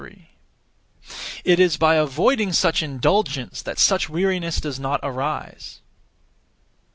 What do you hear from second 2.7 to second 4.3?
indulgence that such